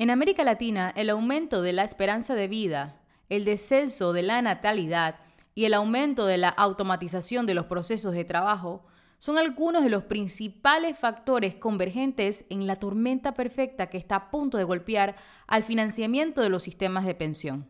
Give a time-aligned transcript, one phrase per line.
[0.00, 2.96] En América Latina, el aumento de la esperanza de vida,
[3.28, 5.16] el descenso de la natalidad
[5.54, 8.82] y el aumento de la automatización de los procesos de trabajo
[9.18, 14.56] son algunos de los principales factores convergentes en la tormenta perfecta que está a punto
[14.56, 15.16] de golpear
[15.46, 17.68] al financiamiento de los sistemas de pensión.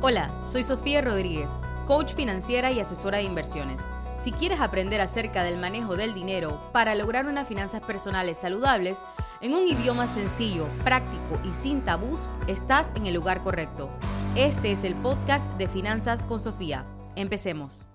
[0.00, 1.50] Hola, soy Sofía Rodríguez
[1.90, 3.82] coach financiera y asesora de inversiones.
[4.16, 9.04] Si quieres aprender acerca del manejo del dinero para lograr unas finanzas personales saludables,
[9.40, 13.90] en un idioma sencillo, práctico y sin tabús, estás en el lugar correcto.
[14.36, 16.86] Este es el podcast de Finanzas con Sofía.
[17.16, 17.86] Empecemos.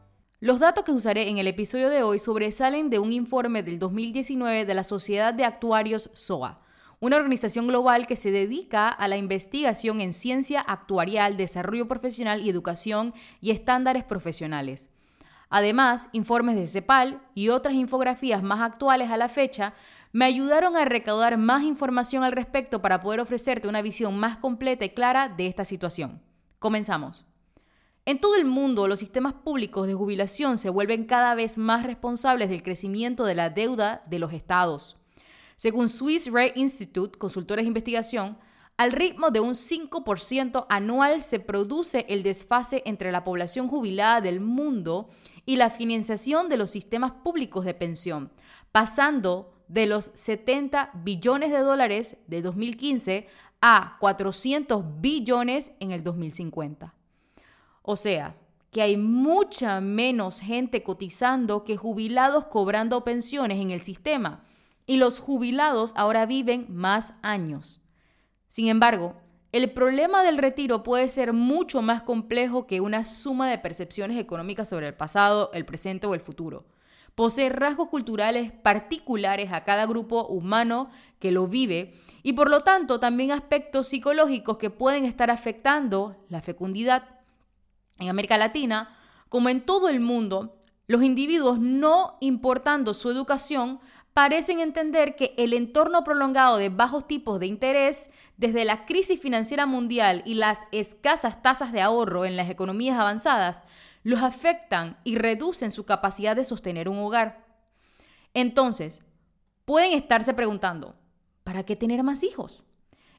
[0.41, 4.66] Los datos que usaré en el episodio de hoy sobresalen de un informe del 2019
[4.66, 6.65] de la Sociedad de Actuarios SOA
[6.99, 12.49] una organización global que se dedica a la investigación en ciencia actuarial, desarrollo profesional y
[12.49, 14.90] educación y estándares profesionales.
[15.49, 19.73] Además, informes de CEPAL y otras infografías más actuales a la fecha
[20.12, 24.85] me ayudaron a recaudar más información al respecto para poder ofrecerte una visión más completa
[24.85, 26.21] y clara de esta situación.
[26.60, 27.26] Comenzamos.
[28.05, 32.49] En todo el mundo, los sistemas públicos de jubilación se vuelven cada vez más responsables
[32.49, 34.98] del crecimiento de la deuda de los estados.
[35.57, 38.37] Según Swiss Re Institute, consultores de investigación,
[38.77, 44.41] al ritmo de un 5% anual se produce el desfase entre la población jubilada del
[44.41, 45.09] mundo
[45.45, 48.31] y la financiación de los sistemas públicos de pensión,
[48.73, 53.27] pasando de los 70 billones de dólares de 2015
[53.61, 56.93] a 400 billones en el 2050.
[57.81, 58.35] O sea,
[58.71, 64.44] que hay mucha menos gente cotizando que jubilados cobrando pensiones en el sistema
[64.86, 67.81] y los jubilados ahora viven más años.
[68.47, 69.16] Sin embargo,
[69.52, 74.69] el problema del retiro puede ser mucho más complejo que una suma de percepciones económicas
[74.69, 76.66] sobre el pasado, el presente o el futuro.
[77.16, 81.94] Posee rasgos culturales particulares a cada grupo humano que lo vive
[82.24, 87.22] y por lo tanto también aspectos psicológicos que pueden estar afectando la fecundidad.
[87.97, 88.97] En América Latina,
[89.29, 90.57] como en todo el mundo,
[90.88, 93.79] los individuos, no importando su educación,
[94.15, 99.65] parecen entender que el entorno prolongado de bajos tipos de interés, desde la crisis financiera
[99.65, 103.61] mundial y las escasas tasas de ahorro en las economías avanzadas,
[104.03, 107.45] los afectan y reducen su capacidad de sostener un hogar.
[108.33, 109.03] Entonces,
[109.65, 110.95] pueden estarse preguntando,
[111.43, 112.63] ¿para qué tener más hijos?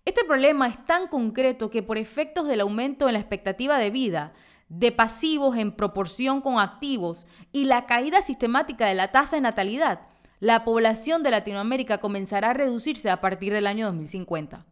[0.06, 4.32] Este problema es tan concreto que por efectos del aumento en la expectativa de vida,
[4.70, 10.00] de pasivos en proporción con activos y la caída sistemática de la tasa de natalidad,
[10.40, 14.66] la población de Latinoamérica comenzará a reducirse a partir del año 2050.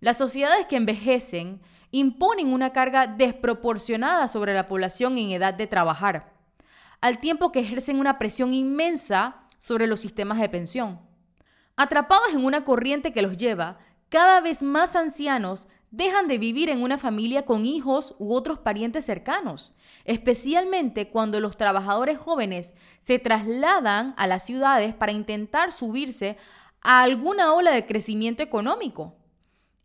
[0.00, 1.60] Las sociedades que envejecen
[1.92, 6.32] imponen una carga desproporcionada sobre la población en edad de trabajar,
[7.00, 11.00] al tiempo que ejercen una presión inmensa sobre los sistemas de pensión.
[11.76, 16.82] Atrapados en una corriente que los lleva, cada vez más ancianos dejan de vivir en
[16.82, 19.72] una familia con hijos u otros parientes cercanos,
[20.04, 26.36] especialmente cuando los trabajadores jóvenes se trasladan a las ciudades para intentar subirse
[26.82, 29.16] a alguna ola de crecimiento económico.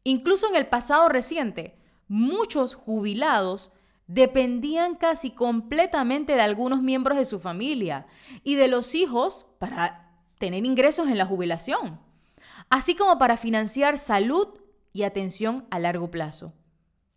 [0.03, 1.77] Incluso en el pasado reciente,
[2.07, 3.71] muchos jubilados
[4.07, 8.05] dependían casi completamente de algunos miembros de su familia
[8.43, 11.99] y de los hijos para tener ingresos en la jubilación,
[12.69, 14.47] así como para financiar salud
[14.93, 16.53] y atención a largo plazo.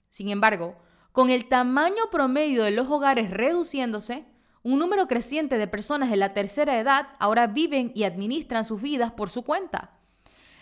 [0.09, 0.77] Sin embargo,
[1.19, 4.25] con el tamaño promedio de los hogares reduciéndose,
[4.63, 9.11] un número creciente de personas de la tercera edad ahora viven y administran sus vidas
[9.11, 9.99] por su cuenta.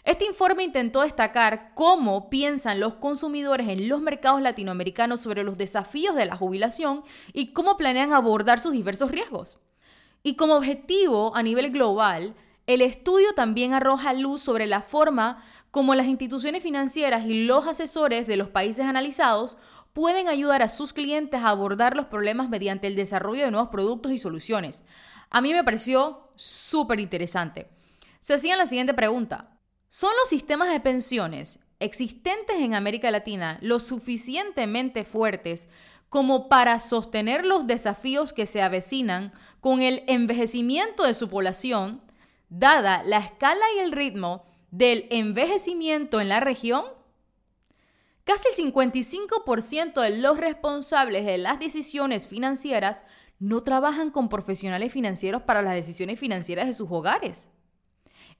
[0.03, 6.16] Este informe intentó destacar cómo piensan los consumidores en los mercados latinoamericanos sobre los desafíos
[6.16, 7.03] de la jubilación
[7.34, 9.59] y cómo planean abordar sus diversos riesgos.
[10.22, 12.34] Y como objetivo a nivel global,
[12.66, 18.27] el estudio también arroja luz sobre la forma como las instituciones financieras y los asesores
[18.27, 19.59] de los países analizados
[19.97, 24.12] pueden ayudar a sus clientes a abordar los problemas mediante el desarrollo de nuevos productos
[24.12, 24.84] y soluciones.
[25.31, 27.66] A mí me pareció súper interesante.
[28.21, 29.57] Se hacían la siguiente pregunta.
[29.89, 35.66] ¿Son los sistemas de pensiones existentes en América Latina lo suficientemente fuertes
[36.10, 39.33] como para sostener los desafíos que se avecinan
[39.63, 42.03] con el envejecimiento de su población,
[42.51, 46.84] dada la escala y el ritmo del envejecimiento en la región,
[48.27, 53.05] casi el 55% de los responsables de las decisiones financieras
[53.39, 57.51] no trabajan con profesionales financieros para las decisiones financieras de sus hogares.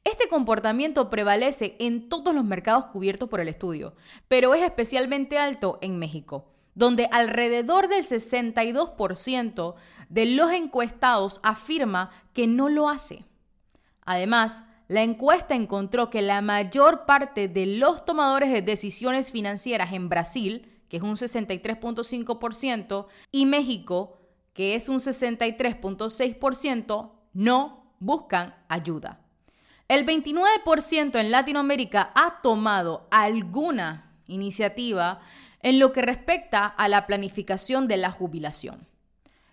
[0.03, 3.95] Este comportamiento prevalece en todos los mercados cubiertos por el estudio,
[4.27, 9.75] pero es especialmente alto en México, donde alrededor del 62%
[10.09, 13.25] de los encuestados afirma que no lo hace.
[14.05, 20.09] Además, la encuesta encontró que la mayor parte de los tomadores de decisiones financieras en
[20.09, 24.21] Brasil, que es un 63.5%, y México,
[24.53, 29.21] que es un 63.6%, no buscan ayuda.
[29.89, 35.21] El 29% en Latinoamérica ha tomado alguna iniciativa
[35.63, 38.87] en lo que respecta a la planificación de la jubilación.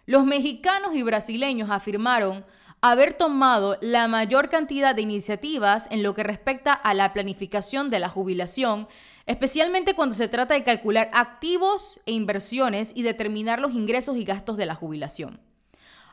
[0.05, 2.45] Los mexicanos y brasileños afirmaron
[2.83, 7.99] haber tomado la mayor cantidad de iniciativas en lo que respecta a la planificación de
[7.99, 8.89] la jubilación,
[9.25, 14.57] especialmente cuando se trata de calcular activos e inversiones y determinar los ingresos y gastos
[14.57, 15.39] de la jubilación.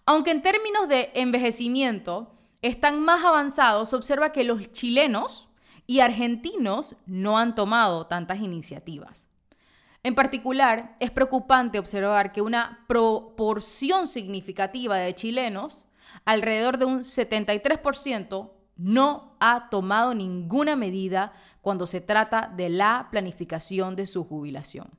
[0.07, 2.31] Aunque en términos de envejecimiento
[2.63, 5.49] están más avanzados, se observa que los chilenos
[5.89, 9.27] y argentinos no han tomado tantas iniciativas.
[10.05, 15.85] En particular, es preocupante observar que una proporción significativa de chilenos,
[16.25, 23.97] alrededor de un 73%, no ha tomado ninguna medida cuando se trata de la planificación
[23.97, 24.91] de su jubilación.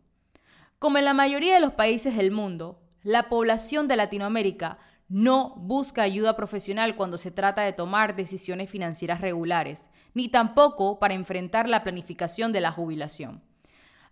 [0.78, 4.78] Como en la mayoría de los países del mundo, la población de Latinoamérica
[5.10, 11.14] no busca ayuda profesional cuando se trata de tomar decisiones financieras regulares, ni tampoco para
[11.14, 13.44] enfrentar la planificación de la jubilación.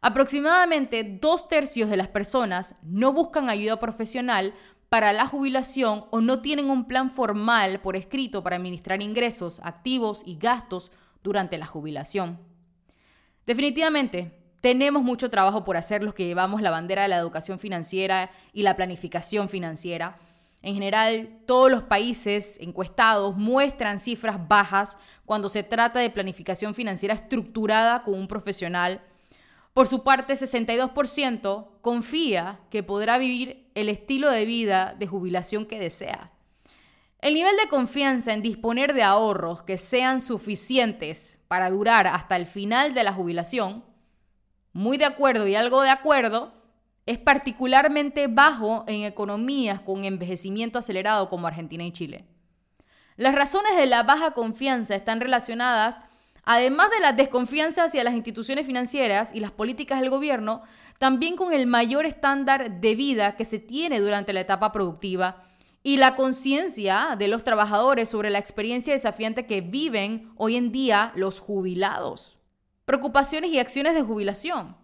[0.01, 4.53] Aproximadamente dos tercios de las personas no buscan ayuda profesional
[4.89, 10.23] para la jubilación o no tienen un plan formal por escrito para administrar ingresos, activos
[10.25, 10.91] y gastos
[11.23, 12.39] durante la jubilación.
[13.45, 18.31] Definitivamente, tenemos mucho trabajo por hacer los que llevamos la bandera de la educación financiera
[18.51, 20.17] y la planificación financiera
[20.61, 27.15] en general, todos los países encuestados muestran cifras bajas cuando se trata de planificación financiera
[27.15, 29.01] estructurada con un profesional.
[29.73, 35.79] Por su parte, 62% confía que podrá vivir el estilo de vida de jubilación que
[35.79, 36.31] desea.
[37.21, 42.45] El nivel de confianza en disponer de ahorros que sean suficientes para durar hasta el
[42.45, 43.83] final de la jubilación,
[44.71, 46.53] muy de acuerdo y algo de acuerdo,
[47.05, 52.25] es particularmente bajo en economías con envejecimiento acelerado como Argentina y Chile.
[53.17, 55.99] Las razones de la baja confianza están relacionadas,
[56.49, 60.63] además de la desconfianza hacia las instituciones financieras y las políticas del gobierno,
[60.97, 65.43] también con el mayor estándar de vida que se tiene durante la etapa productiva
[65.83, 71.11] y la conciencia de los trabajadores sobre la experiencia desafiante que viven hoy en día
[71.15, 72.39] los jubilados.
[72.83, 74.75] Preocupaciones y acciones de jubilación.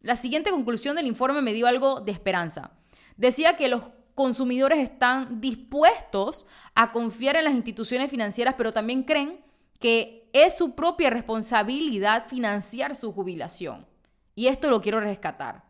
[0.00, 2.70] La siguiente conclusión del informe me dio algo de esperanza.
[3.18, 3.82] Decía que los
[4.14, 9.51] consumidores están dispuestos a confiar en las instituciones financieras, pero también creen
[9.82, 13.84] que es su propia responsabilidad financiar su jubilación.
[14.36, 15.64] Y esto lo quiero rescatar.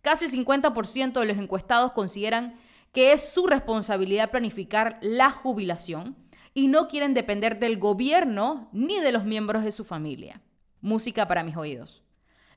[0.00, 2.58] Casi el 50% de los encuestados consideran
[2.94, 6.16] que es su responsabilidad planificar la jubilación
[6.54, 10.40] y no quieren depender del gobierno ni de los miembros de su familia.
[10.80, 12.02] Música para mis oídos.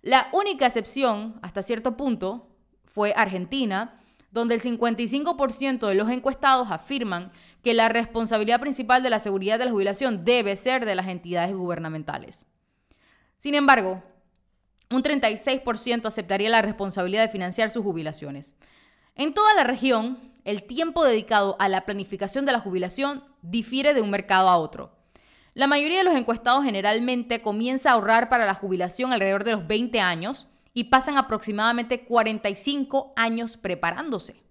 [0.01, 2.47] La única excepción, hasta cierto punto,
[2.85, 3.99] fue Argentina,
[4.31, 9.65] donde el 55% de los encuestados afirman que la responsabilidad principal de la seguridad de
[9.65, 12.45] la jubilación debe ser de las entidades gubernamentales.
[13.37, 14.03] Sin embargo,
[14.89, 18.55] un 36% aceptaría la responsabilidad de financiar sus jubilaciones.
[19.15, 24.01] En toda la región, el tiempo dedicado a la planificación de la jubilación difiere de
[24.01, 24.97] un mercado a otro.
[25.53, 29.67] La mayoría de los encuestados generalmente comienza a ahorrar para la jubilación alrededor de los
[29.67, 34.41] 20 años y pasan aproximadamente 45 años preparándose.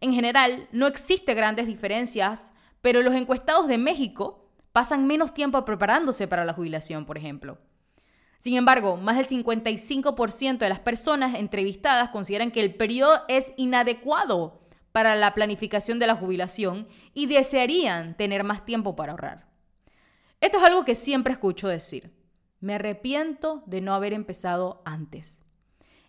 [0.00, 6.26] En general, no existen grandes diferencias, pero los encuestados de México pasan menos tiempo preparándose
[6.26, 7.58] para la jubilación, por ejemplo.
[8.40, 14.60] Sin embargo, más del 55% de las personas entrevistadas consideran que el periodo es inadecuado
[14.92, 19.46] para la planificación de la jubilación y desearían tener más tiempo para ahorrar.
[20.40, 22.12] Esto es algo que siempre escucho decir.
[22.60, 25.43] Me arrepiento de no haber empezado antes.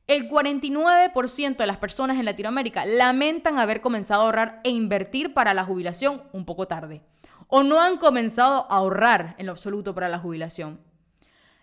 [0.08, 5.56] El 49% de las personas en Latinoamérica lamentan haber comenzado a ahorrar e invertir para
[5.56, 7.02] la jubilación un poco tarde.
[7.48, 10.80] O no han comenzado a ahorrar en lo absoluto para la jubilación.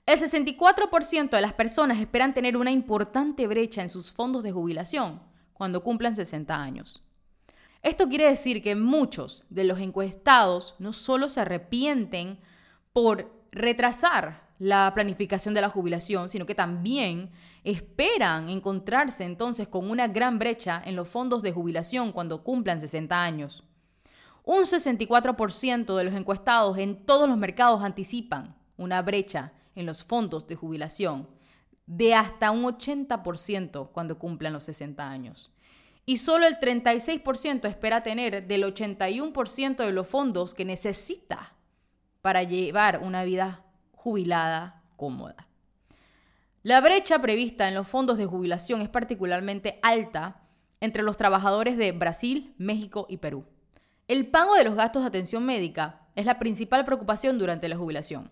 [0.07, 5.21] El 64% de las personas esperan tener una importante brecha en sus fondos de jubilación
[5.53, 7.05] cuando cumplan 60 años.
[7.83, 12.41] Esto quiere decir que muchos de los encuestados no solo se arrepienten
[12.93, 17.31] por retrasar la planificación de la jubilación, sino que también
[17.65, 23.23] esperan encontrarse entonces con una gran brecha en los fondos de jubilación cuando cumplan 60
[23.23, 23.65] años.
[24.45, 30.47] Un 64% de los encuestados en todos los mercados anticipan una brecha en los fondos
[30.47, 31.29] de jubilación
[31.87, 35.51] de hasta un 80% cuando cumplan los 60 años.
[36.05, 41.55] y solo el 36% espera tener del 81% de los fondos que necesita
[42.23, 43.65] para llevar una vida
[43.95, 45.47] jubilada cómoda.
[46.65, 50.43] La brecha prevista en los fondos de jubilación es particularmente alta
[50.81, 53.45] entre los trabajadores de Brasil, México y Perú.
[54.07, 58.31] El pago de los gastos de atención médica es la principal preocupación durante la jubilación.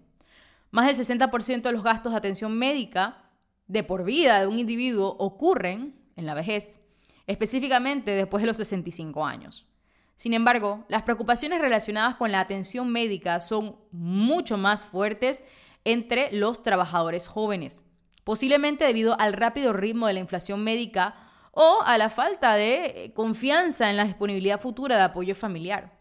[0.71, 3.25] Más del 60% de los gastos de atención médica
[3.67, 6.79] de por vida de un individuo ocurren en la vejez,
[7.27, 9.67] específicamente después de los 65 años.
[10.15, 15.43] Sin embargo, las preocupaciones relacionadas con la atención médica son mucho más fuertes
[15.85, 17.83] entre los trabajadores jóvenes,
[18.25, 21.15] posiblemente debido al rápido ritmo de la inflación médica
[21.53, 25.99] o a la falta de confianza en la disponibilidad futura de apoyo familiar.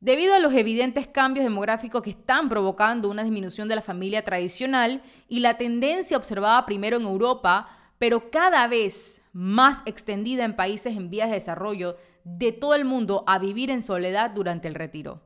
[0.00, 5.02] Debido a los evidentes cambios demográficos que están provocando una disminución de la familia tradicional
[5.28, 7.68] y la tendencia observada primero en Europa,
[7.98, 13.22] pero cada vez más extendida en países en vías de desarrollo de todo el mundo
[13.26, 15.22] a vivir en soledad durante el retiro.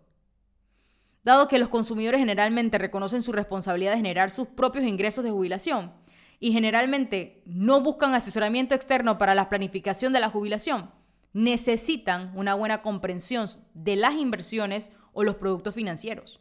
[1.25, 5.92] Dado que los consumidores generalmente reconocen su responsabilidad de generar sus propios ingresos de jubilación
[6.38, 10.90] y generalmente no buscan asesoramiento externo para la planificación de la jubilación,
[11.33, 16.40] necesitan una buena comprensión de las inversiones o los productos financieros.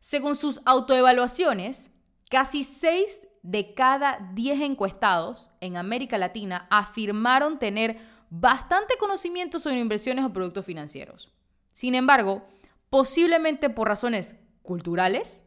[0.00, 1.90] Según sus autoevaluaciones,
[2.28, 7.98] casi 6 de cada 10 encuestados en América Latina afirmaron tener
[8.30, 11.32] bastante conocimiento sobre inversiones o productos financieros.
[11.72, 12.46] Sin embargo,
[12.90, 15.42] posiblemente por razones culturales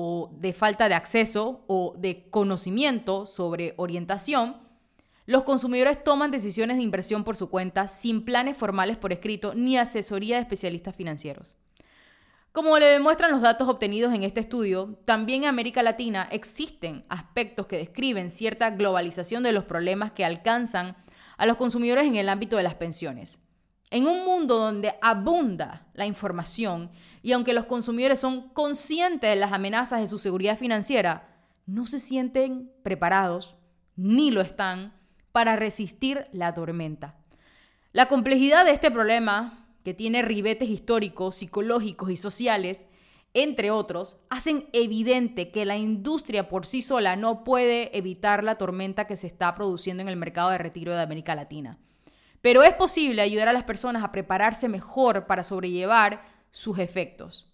[0.00, 4.58] o de falta de acceso o de conocimiento sobre orientación,
[5.26, 9.76] los consumidores toman decisiones de inversión por su cuenta sin planes formales por escrito ni
[9.76, 11.56] asesoría de especialistas financieros.
[12.52, 17.66] Como le demuestran los datos obtenidos en este estudio, también en América Latina existen aspectos
[17.66, 20.96] que describen cierta globalización de los problemas que alcanzan
[21.38, 23.40] a los consumidores en el ámbito de las pensiones.
[23.90, 26.90] En un mundo donde abunda la información
[27.22, 31.28] y aunque los consumidores son conscientes de las amenazas de su seguridad financiera,
[31.66, 33.56] no se sienten preparados
[33.96, 34.94] ni lo están
[35.32, 37.16] para resistir la tormenta.
[37.92, 42.86] La complejidad de este problema, que tiene ribetes históricos, psicológicos y sociales,
[43.34, 49.06] entre otros, hacen evidente que la industria por sí sola no puede evitar la tormenta
[49.06, 51.78] que se está produciendo en el mercado de retiro de América Latina.
[52.40, 57.52] Pero es posible ayudar a las personas a prepararse mejor para sobrellevar sus efectos.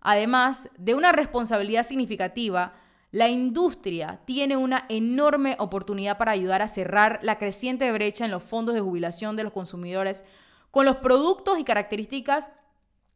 [0.00, 2.74] Además de una responsabilidad significativa,
[3.12, 8.42] la industria tiene una enorme oportunidad para ayudar a cerrar la creciente brecha en los
[8.42, 10.24] fondos de jubilación de los consumidores
[10.70, 12.48] con los productos y características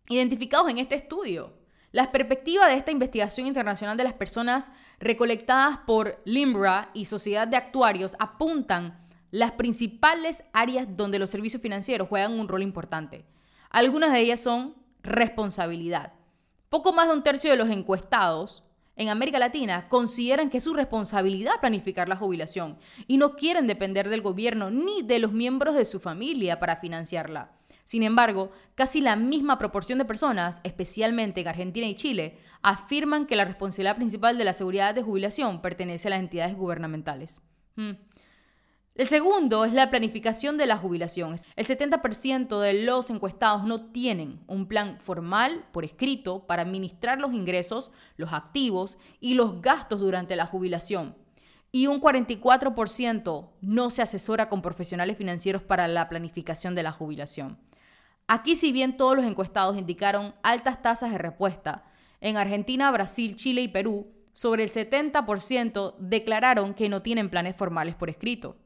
[0.09, 1.55] identificados en este estudio.
[1.93, 7.57] Las perspectivas de esta investigación internacional de las personas recolectadas por Limbra y Sociedad de
[7.57, 9.04] Actuarios apuntan
[9.35, 13.25] las principales áreas donde los servicios financieros juegan un rol importante.
[13.69, 16.13] Algunas de ellas son responsabilidad.
[16.69, 18.63] Poco más de un tercio de los encuestados
[18.95, 24.09] en América Latina consideran que es su responsabilidad planificar la jubilación y no quieren depender
[24.09, 27.51] del gobierno ni de los miembros de su familia para financiarla.
[27.83, 33.35] Sin embargo, casi la misma proporción de personas, especialmente en Argentina y Chile, afirman que
[33.35, 37.41] la responsabilidad principal de la seguridad de jubilación pertenece a las entidades gubernamentales.
[37.75, 37.95] Hmm.
[38.97, 41.35] El segundo es la planificación de la jubilación.
[41.57, 47.35] El 70% de los encuestados no tienen un plan formal por escrito para administrar los
[47.35, 51.17] ingresos, los activos y los gastos durante la jubilación.
[51.73, 57.59] Y un 44% no se asesora con profesionales financieros para la planificación de la jubilación.
[58.29, 61.83] Aquí si bien todos los encuestados indicaron altas tasas de respuesta,
[62.21, 67.97] en Argentina, Brasil, Chile y Perú, sobre el 70% declararon que no tienen planes formales
[67.97, 68.57] por escrito.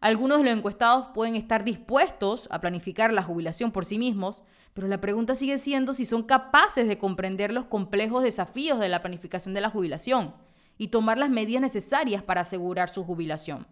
[0.00, 4.42] Algunos de los encuestados pueden estar dispuestos a planificar la jubilación por sí mismos,
[4.74, 9.00] pero la pregunta sigue siendo si son capaces de comprender los complejos desafíos de la
[9.00, 10.34] planificación de la jubilación
[10.76, 13.66] y tomar las medidas necesarias para asegurar su jubilación.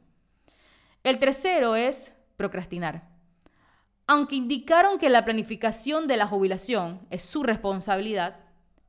[1.02, 3.11] El tercero es procrastinar.
[4.07, 8.37] Aunque indicaron que la planificación de la jubilación es su responsabilidad,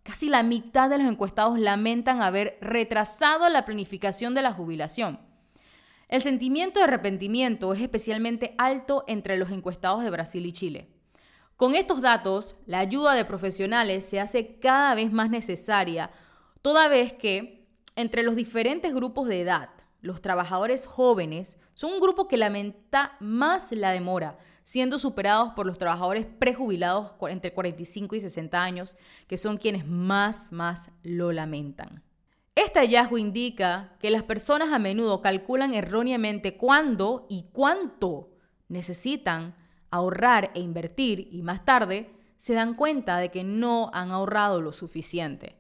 [0.04, 5.20] casi la mitad de los encuestados lamentan haber retrasado la planificación de la jubilación.
[6.08, 10.90] El sentimiento de arrepentimiento es especialmente alto entre los encuestados de Brasil y Chile.
[11.58, 16.12] Con estos datos, la ayuda de profesionales se hace cada vez más necesaria,
[16.62, 19.70] toda vez que entre los diferentes grupos de edad,
[20.02, 25.78] los trabajadores jóvenes son un grupo que lamenta más la demora, siendo superados por los
[25.78, 28.98] trabajadores prejubilados entre 45 y 60 años,
[29.28, 32.04] que son quienes más, más lo lamentan.
[32.56, 38.30] Este hallazgo indica que las personas a menudo calculan erróneamente cuándo y cuánto
[38.70, 39.56] necesitan
[39.92, 44.72] ahorrar e invertir y más tarde se dan cuenta de que no han ahorrado lo
[44.72, 45.58] suficiente.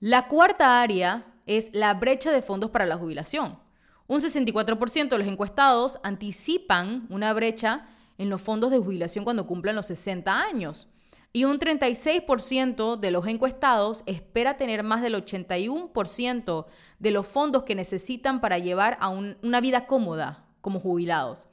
[0.00, 3.58] La cuarta área es la brecha de fondos para la jubilación.
[4.06, 9.76] Un 64% de los encuestados anticipan una brecha en los fondos de jubilación cuando cumplan
[9.76, 10.88] los 60 años.
[11.36, 16.66] Y un 36% de los encuestados espera tener más del 81%
[17.00, 21.48] de los fondos que necesitan para llevar a una vida cómoda como jubilados.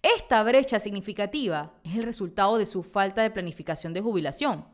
[0.00, 4.64] Esta brecha significativa es el resultado de su falta de planificación de jubilación.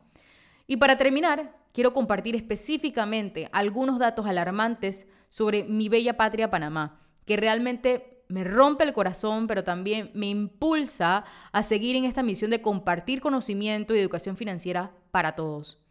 [0.69, 7.37] Y para terminar, quiero compartir específicamente algunos datos alarmantes sobre mi bella patria Panamá, que
[7.37, 12.63] realmente me rompe el corazón, pero también me impulsa a seguir en esta misión de
[12.63, 15.83] compartir conocimiento y educación financiera para todos.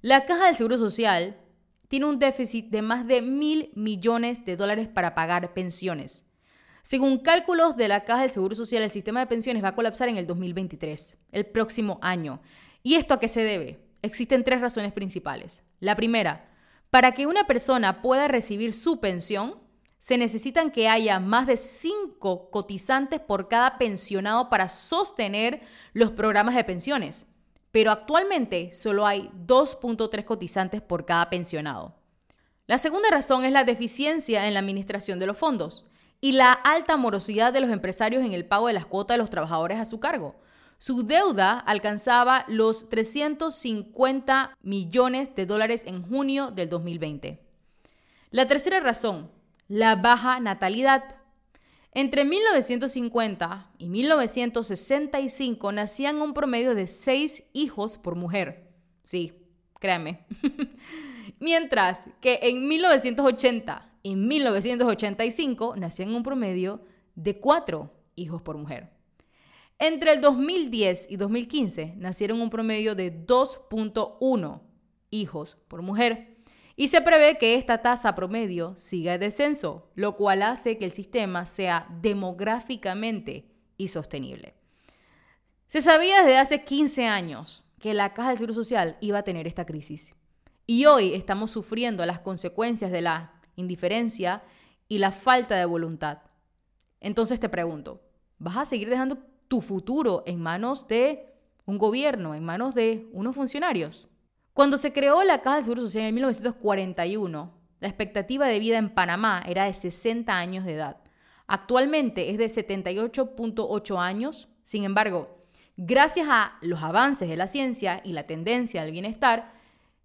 [0.00, 1.36] La Caja del Seguro Social
[1.88, 6.24] tiene un déficit de más de mil millones de dólares para pagar pensiones.
[6.82, 10.08] Según cálculos de la Caja del Seguro Social, el sistema de pensiones va a colapsar
[10.08, 12.40] en el 2023, el próximo año.
[12.82, 13.86] ¿Y esto a qué se debe?
[14.02, 15.62] Existen tres razones principales.
[15.78, 16.48] La primera,
[16.90, 19.61] para que una persona pueda recibir su pensión,
[20.02, 25.60] se necesitan que haya más de cinco cotizantes por cada pensionado para sostener
[25.92, 27.28] los programas de pensiones.
[27.70, 31.94] Pero actualmente solo hay 2.3 cotizantes por cada pensionado.
[32.66, 35.86] La segunda razón es la deficiencia en la administración de los fondos
[36.20, 39.30] y la alta morosidad de los empresarios en el pago de las cuotas de los
[39.30, 40.34] trabajadores a su cargo.
[40.78, 47.38] Su deuda alcanzaba los 350 millones de dólares en junio del 2020.
[48.32, 49.30] La tercera razón,
[49.72, 51.16] la baja natalidad.
[51.94, 58.68] Entre 1950 y 1965 nacían un promedio de seis hijos por mujer.
[59.02, 59.32] Sí,
[59.80, 60.26] créanme.
[61.40, 66.82] Mientras que en 1980 en 1985 nacían un promedio
[67.14, 68.90] de cuatro hijos por mujer.
[69.78, 74.60] Entre el 2010 y 2015 nacieron un promedio de 2.1
[75.10, 76.31] hijos por mujer.
[76.76, 80.90] Y se prevé que esta tasa promedio siga en descenso, lo cual hace que el
[80.90, 84.54] sistema sea demográficamente insostenible.
[85.68, 89.46] Se sabía desde hace 15 años que la Caja de Seguro Social iba a tener
[89.46, 90.14] esta crisis.
[90.66, 94.42] Y hoy estamos sufriendo las consecuencias de la indiferencia
[94.88, 96.18] y la falta de voluntad.
[97.00, 98.00] Entonces te pregunto,
[98.38, 103.34] ¿vas a seguir dejando tu futuro en manos de un gobierno, en manos de unos
[103.34, 104.08] funcionarios?
[104.54, 108.90] Cuando se creó la Caja de Seguro Social en 1941, la expectativa de vida en
[108.90, 110.98] Panamá era de 60 años de edad.
[111.46, 114.48] Actualmente es de 78.8 años.
[114.64, 115.46] Sin embargo,
[115.78, 119.54] gracias a los avances de la ciencia y la tendencia al bienestar,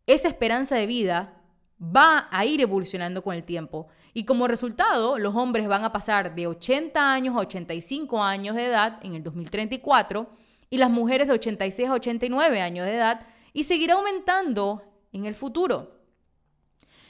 [0.06, 1.34] esa esperanza de vida
[1.82, 3.88] va a ir evolucionando con el tiempo.
[4.14, 8.66] Y como resultado, los hombres van a pasar de 80 años a 85 años de
[8.66, 10.30] edad en el 2034
[10.70, 15.36] y las mujeres de 86 a 89 años de edad y seguirá aumentando en el
[15.36, 16.00] futuro.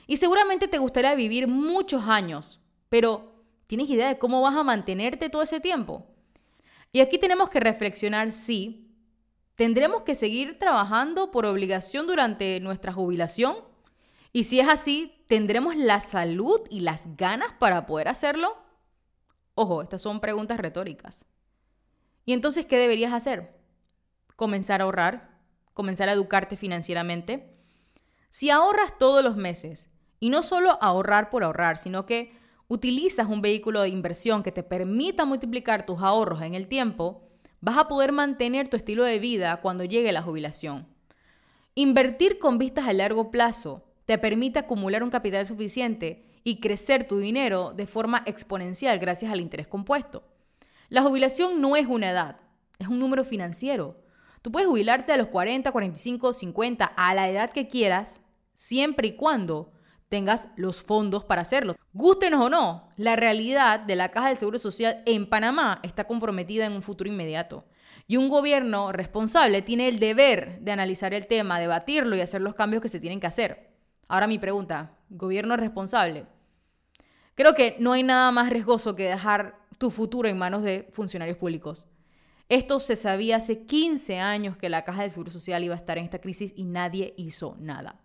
[0.08, 5.30] Y seguramente te gustaría vivir muchos años, pero ¿tienes idea de cómo vas a mantenerte
[5.30, 6.06] todo ese tiempo?
[6.91, 8.89] Y aquí tenemos que reflexionar si
[9.56, 13.58] tendremos que seguir trabajando por obligación durante nuestra jubilación
[14.38, 18.56] y si es así, ¿tendremos la salud y las ganas para poder hacerlo?
[19.56, 21.26] Ojo, estas son preguntas retóricas.
[22.23, 23.56] ¿Y entonces qué deberías hacer?
[24.36, 25.37] Comenzar a ahorrar,
[25.77, 27.53] comenzar a educarte financieramente.
[28.29, 32.33] Si ahorras todos los meses, y no solo ahorrar por ahorrar, sino que
[32.67, 37.29] utilizas un vehículo de inversión que te permita multiplicar tus ahorros en el tiempo,
[37.61, 40.87] vas a poder mantener tu estilo de vida cuando llegue la jubilación.
[41.75, 47.19] Invertir con vistas a largo plazo te permite acumular un capital suficiente y crecer tu
[47.19, 50.23] dinero de forma exponencial gracias al interés compuesto.
[50.89, 52.37] La jubilación no es una edad,
[52.79, 53.97] es un número financiero.
[54.47, 58.21] Tú puedes jubilarte a los 40, 45, 50, a la edad que quieras,
[58.53, 59.73] siempre y cuando
[60.07, 61.75] tengas los fondos para hacerlo.
[61.91, 66.65] Gústenos o no, la realidad de la Caja del Seguro Social en Panamá está comprometida
[66.65, 67.65] en un futuro inmediato.
[68.07, 72.55] Y un gobierno responsable tiene el deber de analizar el tema, debatirlo y hacer los
[72.55, 73.73] cambios que se tienen que hacer.
[74.07, 76.25] Ahora mi pregunta, ¿gobierno responsable?
[77.36, 81.36] Creo que no hay nada más riesgoso que dejar tu futuro en manos de funcionarios
[81.36, 81.86] públicos.
[82.49, 85.97] Esto se sabía hace 15 años que la Caja de Seguro Social iba a estar
[85.97, 87.99] en esta crisis y nadie hizo nada.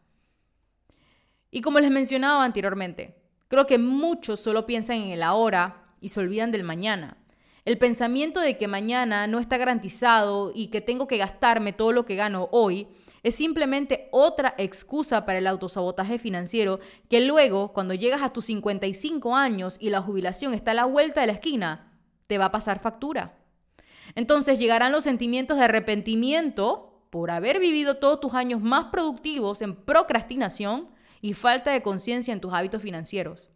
[1.50, 3.14] Y como les mencionaba anteriormente,
[3.48, 7.18] creo que muchos solo piensan en el ahora y se olvidan del mañana.
[7.64, 12.04] El pensamiento de que mañana no está garantizado y que tengo que gastarme todo lo
[12.04, 12.88] que gano hoy
[13.22, 19.36] es simplemente otra excusa para el autosabotaje financiero que luego, cuando llegas a tus 55
[19.36, 21.92] años y la jubilación está a la vuelta de la esquina,
[22.26, 23.38] te va a pasar factura.
[24.14, 29.74] Entonces llegarán los sentimientos de arrepentimiento por haber vivido todos tus años más productivos en
[29.74, 30.88] procrastinación
[31.20, 33.48] y falta de conciencia en tus hábitos financieros.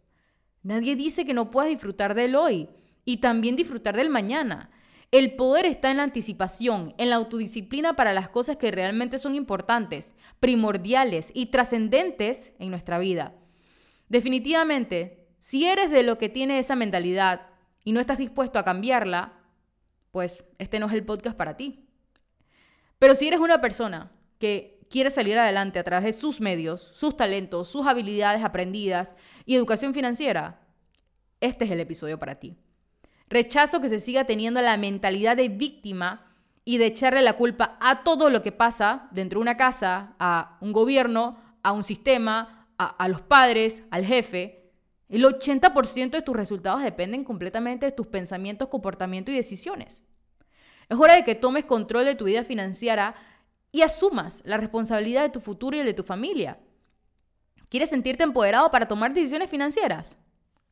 [0.63, 2.69] Nadie dice que no puedas disfrutar del hoy
[3.05, 4.69] y también disfrutar del mañana.
[5.11, 9.35] El poder está en la anticipación, en la autodisciplina para las cosas que realmente son
[9.35, 13.33] importantes, primordiales y trascendentes en nuestra vida.
[14.09, 17.47] Definitivamente, si eres de lo que tiene esa mentalidad
[17.83, 19.36] y no estás dispuesto a cambiarla,
[20.17, 21.85] pues este no es el podcast para ti.
[22.97, 27.15] Pero si eres una persona que quiere salir adelante a través de sus medios, sus
[27.15, 29.13] talentos, sus habilidades aprendidas
[29.45, 30.59] y educación financiera,
[31.39, 32.57] este es el episodio para ti.
[33.29, 36.33] Rechazo que se siga teniendo la mentalidad de víctima
[36.65, 40.57] y de echarle la culpa a todo lo que pasa dentro de una casa, a
[40.61, 44.71] un gobierno, a un sistema, a, los padres, al jefe.
[45.09, 50.06] El 80% de tus resultados dependen completamente de tus pensamientos, comportamientos y decisiones.
[50.89, 53.15] Es hora de que tomes control de tu vida financiera
[53.71, 56.59] y asumas la responsabilidad de tu futuro y el de tu familia.
[57.69, 60.17] ¿Quieres sentirte empoderado para tomar decisiones financieras?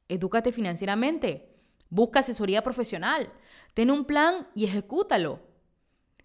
[0.08, 1.49] Edúcate financieramente.
[1.89, 3.32] Busca asesoría profesional.
[3.73, 5.41] Ten un plan y ejecútalo.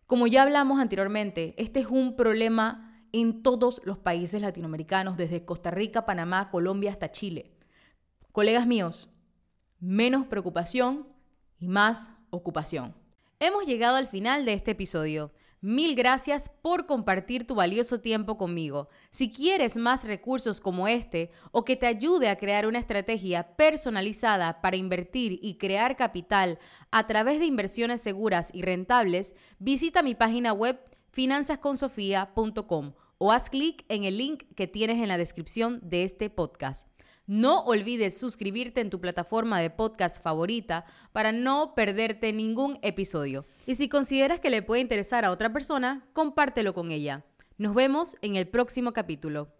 [0.06, 5.70] Como ya hablamos anteriormente, este es un problema en todos los países latinoamericanos, desde Costa
[5.70, 7.50] Rica, Panamá, Colombia hasta Chile.
[8.30, 9.08] Colegas míos,
[9.80, 11.08] menos preocupación
[11.58, 12.99] y más ocupación.
[13.42, 15.32] Hemos llegado al final de este episodio.
[15.62, 18.90] Mil gracias por compartir tu valioso tiempo conmigo.
[19.08, 24.60] Si quieres más recursos como este o que te ayude a crear una estrategia personalizada
[24.60, 26.58] para invertir y crear capital
[26.90, 33.86] a través de inversiones seguras y rentables, visita mi página web finanzasconsofia.com o haz clic
[33.88, 36.86] en el link que tienes en la descripción de este podcast.
[37.26, 43.46] No olvides suscribirte en tu plataforma de podcast favorita para no perderte ningún episodio.
[43.66, 47.24] Y si consideras que le puede interesar a otra persona, compártelo con ella.
[47.56, 49.59] Nos vemos en el próximo capítulo.